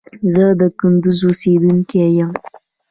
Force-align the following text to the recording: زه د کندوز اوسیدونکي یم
زه 0.33 0.45
د 0.59 0.61
کندوز 0.79 1.19
اوسیدونکي 1.27 1.99
یم 2.17 2.31